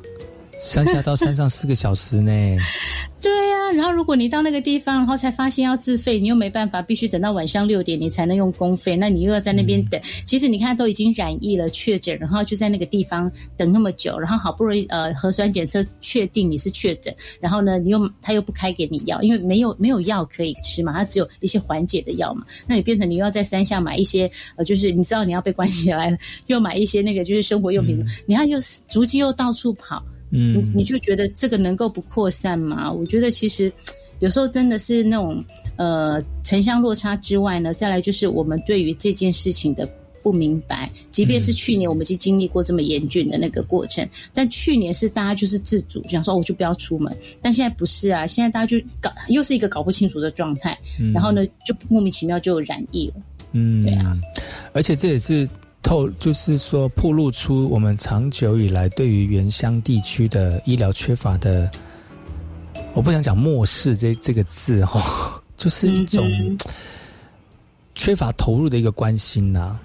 [0.59, 2.31] 乡下到山上四个小时呢。
[3.19, 9.99] 对呀，然后如果你到那个地方，然后才发现要自费，你又没办法，必须等到晚上六点你才能用公费，那你又要在那边等。
[10.23, 30.03] 其实你看都已经染疫了、确诊，然后就在那个地方等那么久，然后好不容易呃核酸检测确定你是确诊，然后呢你又他又不开给你药，因为没有没有药可以吃嘛，他只有一些缓解的药嘛，那你变成你又要在山下买一些呃，就是你知道你要被关起来了，又买一些那个就是生活用品，你看又足迹又到处跑。
[30.29, 32.91] 嗯，你你就觉得这个能够不扩散吗？
[32.91, 33.71] 我觉得其实
[34.19, 35.43] 有时候真的是那种
[35.77, 39.87] 呃城乡落差之外呢，再来就是我们对于这件事情的
[40.21, 40.91] 不明白。
[41.11, 47.15] 即便是去年我们已经经历过这么严峻的那个过程，但去年是大家就是自主，想说我就不要出门。
[47.41, 50.77] 但现在不是啊，现在大家就搞又是一个搞不清楚的状态，
[51.13, 53.13] 然后呢就莫名其妙就染疫了。
[53.53, 54.17] 嗯，对啊，
[54.73, 55.47] 而且这也是。
[55.81, 61.71] 透就是说，暴露出我们长久以来对于原乡地区的医疗缺乏的，
[62.93, 66.29] 我不想讲漠视这这个字哈， 就是一种
[67.95, 69.79] 缺乏投入的一个关心呐。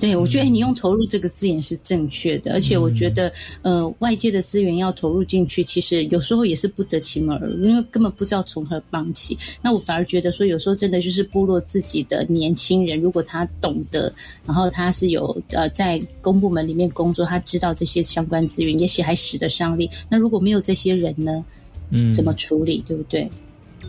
[0.00, 3.30] 对，我觉得你用“投入”这个字眼是正确的，而且我觉得，
[3.62, 9.38] 呃，外界的资源要投入进去，其实有时候也是不得其门而入，因为根本不知道从何放起。
[9.62, 14.12] 那我反而觉得说，有时候真的就是部落自己的年轻人，如果他懂得，
[14.46, 19.90] 然后他是有呃在公部门里面工作，他知道这些相关资源，也许还使得上力。
[20.08, 21.44] 那如果没有这些人呢？
[21.90, 22.82] 嗯，怎么处理？
[22.86, 23.28] 对不对？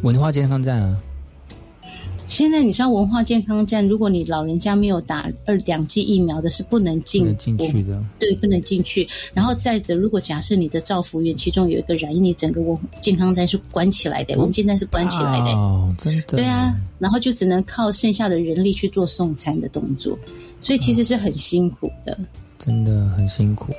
[0.01, 0.97] 文化健康站啊。
[2.31, 8.01] 现在你知道文化健康站，如果你老人家没有打二两剂疫苗的，是不能进进去的。
[8.19, 9.05] 对，不能进去。
[9.33, 15.51] 然后再者，如果假设你的照服员其中有一个染疫，你整个文健康站是关起来的，文件站是关起来的。
[15.51, 16.37] 哦，真的。
[16.37, 20.17] 对啊，然后就只能靠剩下的人力去做送餐的动作，
[20.61, 22.17] 所以其实是很辛苦的。
[22.57, 23.73] 真的很辛苦。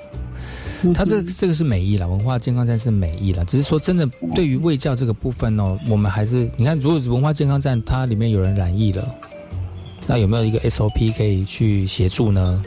[0.94, 9.14] 他这这个是美意了，文化健康站是美意了，只是说真的，对于卫教这个部分哦，我们还是你看，如果是文化健康站，它里面有人染疫了，
[10.06, 12.62] 那有没有一个 SOP 可以去协助呢？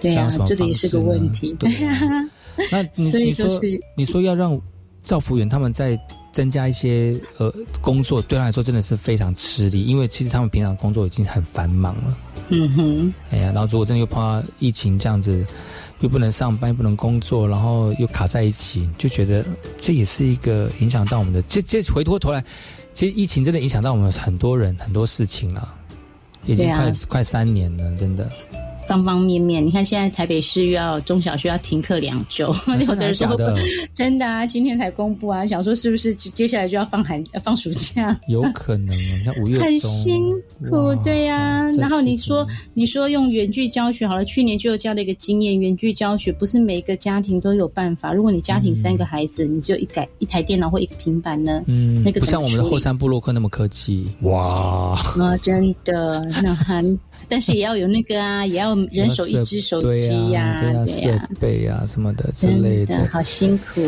[0.00, 1.54] 对呀，这个也是个问题。
[1.58, 2.28] 对呀，
[2.70, 3.48] 那你你说
[3.96, 4.58] 你说要让
[5.02, 5.98] 赵福员他们在
[6.32, 12.18] 增加一些呃工作，对他来说真的是非常吃力，因为其实他们平常工作已经很繁忙了。
[12.48, 15.44] 嗯哼，哎呀，然后如果真的又碰到疫情这样子，
[16.00, 19.44] 又不能上班，又不能工作，然后又卡在一起，就觉得
[19.78, 21.40] 这也是一个影响到我们的。
[21.42, 22.44] 这这回过头来，
[22.92, 25.74] 其实疫情真的影响到我们很多人很多事情了，
[26.46, 28.28] 已经快、快三年了，真的。
[28.90, 33.56] 方方面面，你看现在台北市又要中小学要停课两周， 有的人说真的
[33.94, 38.18] 真的啊，今天才公布啊，想说是不是接接下来就要放寒呃放暑假？
[38.26, 40.28] 有可能啊，你看五月很辛
[40.68, 48.12] 苦，对呀、这然后你说你说用远距教学好了，去年就有这样的一个经验，远距教学不是每一个家庭都有办法。
[48.12, 62.98] 如果你家庭三个孩子，你只有一台一台电脑或一个平板呢，嗯，那个不像我们的后山山部落客那么科技，哇，啊，真的，那很，但是也要有那个啊， 也要人手一只手机呀、设备啊什么的之类的。
[62.98, 63.82] 的好辛苦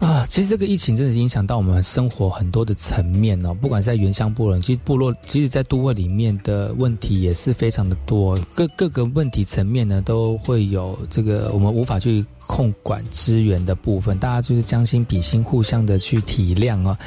[0.00, 0.06] 哦。
[0.06, 16.98] 啊，其实这个疫情真的是影响到我们生活很多的层面哦，不管是在原乡部落，其实部落，其实在都会里面的问题也是非常的多，各各个问题层面呢都会有这个我们无法去控管资源的部分，大家就是将心比心，互相的去体谅啊。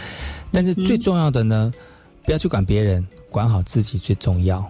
[0.52, 1.72] 但是最重要的呢，
[2.24, 4.66] 不要去管别人，管好自己最重要。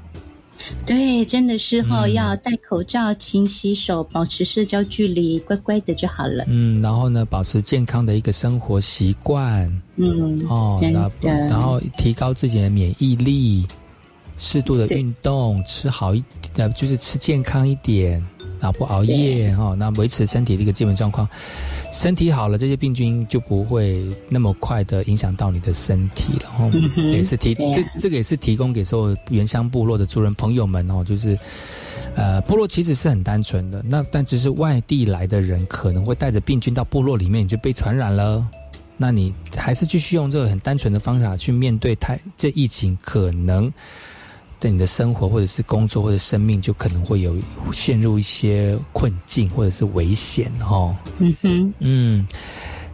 [0.85, 6.45] 对，真的是哈、嗯要戴口罩、勤洗手、保持社交距离，乖乖的就好了。
[6.47, 9.65] 嗯，然后呢，保持健康的一个生活习惯。
[9.95, 11.11] 嗯，哦，真然后。
[11.21, 13.65] 然后提高自己的免疫力，
[14.37, 16.23] 适度的运动，吃好一
[16.55, 18.13] 呃，就是吃健康一点，
[18.59, 21.27] 然后不熬夜哈、哦，那维持身体的一个基本状况。
[21.91, 26.49] 身体好了，这些病菌就不会那么快的影响到你的身体了。
[26.59, 31.37] 哦，嗯哼也是提、这这个也是提供给所有原乡部落的族人朋友们哦，就是。
[32.15, 38.43] 呃，部落其实是很单纯的，那但只是外地来的人可能会带着病菌到部落里面，你就被传染了。
[38.97, 43.71] 那你还是继续用这个很单纯的方法去面对太这疫情，可能
[44.59, 47.35] 对你的生活或者是工作或者生命，就可能会有
[47.71, 50.95] 陷入一些困境或者是危险哦。
[51.19, 52.27] 嗯哼，嗯。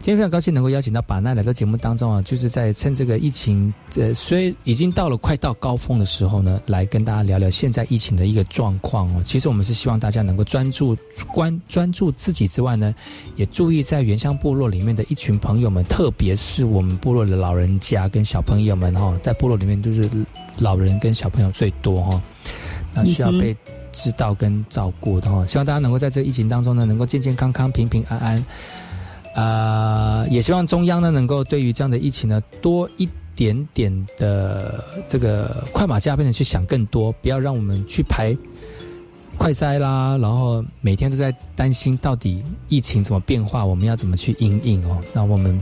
[0.00, 9.22] 今天非常高兴能够邀请到把奈来到节目当中啊，就是在趁这个疫情，呃，虽已经到了快到高峰的时候呢，来跟大家聊聊现在疫情的一个状况哦。
[9.24, 10.94] 其实我们是希望大家能够专注
[11.32, 12.94] 关专注自己之外呢，
[13.36, 20.06] 也注意在原乡部落里面的一群朋友们，特别是我们部落的老人家跟小朋友们哈、哦，在部落里面都是
[20.58, 22.22] 老人跟小朋友最多哈、哦，
[22.94, 23.56] 那需要被
[23.92, 28.44] 知道跟照顾的哈、希望大家能够在这个疫情当中呢，能够健健康康、平平安安。
[29.34, 38.36] 呃，也希望中央呢能够对于这样的疫情呢多一点点的这个快马加鞭的去想更多，不要让我们去排
[39.36, 44.98] 快筛啦，然后每天都在担心到底疫情怎么变化，我们要怎么去应应哦。
[45.12, 45.60] 那我们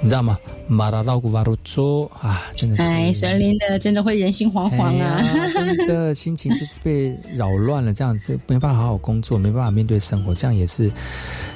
[0.00, 0.38] 你知道吗？
[0.66, 5.20] 马达拉老古瓦鲁做啊，真的是哎，神灵的真的会人心惶惶啊！
[5.20, 10.84] 哎 真的心情就是被扰乱了，这样子没办法好好工作，没办法面对生活，这样也是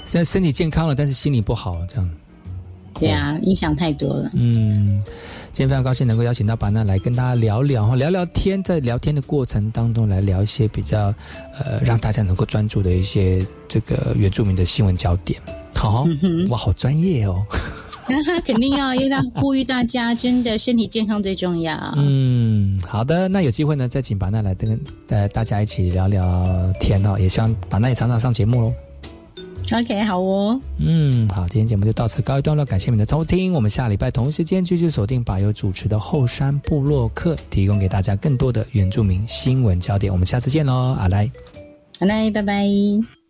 [0.06, 2.10] 现在身体健康了，但是心理不好，这样。
[2.98, 4.30] 对啊，影响太多了。
[4.34, 5.02] 嗯，
[5.52, 11.14] 今天非常高兴能够邀请到巴娜来跟大家聊聊哈，聊聊天，在聊天的过程当中来聊一些比较
[11.58, 15.40] 呃让大家能够专注的一些这个原住民的新闻焦点。
[15.74, 16.06] 好，
[16.50, 17.44] 哇，好专业哦。
[18.44, 21.94] 肯定要要让呼吁大家，真的身体健康最重要。
[21.96, 24.78] 嗯，好的，那有机会呢，再请巴娜来跟
[25.08, 28.91] 呃大家一起聊聊天哦，也希望巴娜也常常上节目喽。
[29.70, 30.60] OK，好哦。
[30.78, 33.52] 嗯，好，今天节目就到此告一段落，感谢你们的收听。
[33.54, 40.12] 我们下礼拜同一时间继续锁定把由主持的后山部落客，提供给大家更多的原住民新闻焦点。
[40.12, 41.30] 我们下次见喽，阿来，
[42.00, 43.21] 阿来，拜拜。